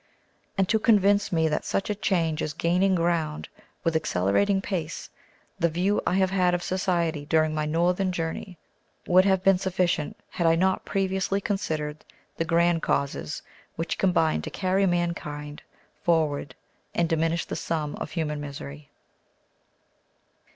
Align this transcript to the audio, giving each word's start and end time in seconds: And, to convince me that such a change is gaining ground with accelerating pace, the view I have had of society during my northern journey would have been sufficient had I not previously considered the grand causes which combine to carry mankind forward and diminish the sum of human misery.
And, 0.57 0.67
to 0.67 0.79
convince 0.79 1.31
me 1.31 1.47
that 1.47 1.63
such 1.63 1.87
a 1.91 1.93
change 1.93 2.41
is 2.41 2.53
gaining 2.53 2.95
ground 2.95 3.47
with 3.83 3.95
accelerating 3.95 4.59
pace, 4.59 5.11
the 5.59 5.69
view 5.69 6.01
I 6.07 6.15
have 6.15 6.31
had 6.31 6.55
of 6.55 6.63
society 6.63 7.23
during 7.23 7.53
my 7.53 7.67
northern 7.67 8.11
journey 8.11 8.57
would 9.05 9.25
have 9.25 9.43
been 9.43 9.59
sufficient 9.59 10.17
had 10.31 10.47
I 10.47 10.55
not 10.55 10.85
previously 10.85 11.39
considered 11.39 12.03
the 12.35 12.45
grand 12.45 12.81
causes 12.81 13.43
which 13.75 13.99
combine 13.99 14.41
to 14.41 14.49
carry 14.49 14.87
mankind 14.87 15.61
forward 16.01 16.55
and 16.95 17.07
diminish 17.07 17.45
the 17.45 17.55
sum 17.55 17.93
of 17.97 18.09
human 18.09 18.41
misery. 18.41 18.89